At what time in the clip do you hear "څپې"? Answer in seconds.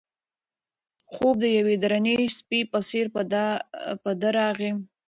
2.35-2.59